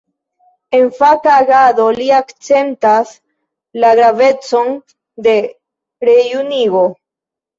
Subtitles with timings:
[0.77, 3.11] En faka agado li akcentas
[3.83, 4.73] la gravecon
[5.27, 5.35] de
[6.09, 6.83] rejunigo.